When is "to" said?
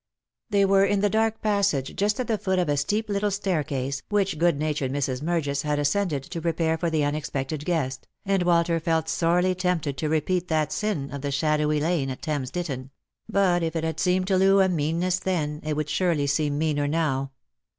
6.23-6.41, 9.97-10.09, 14.29-14.37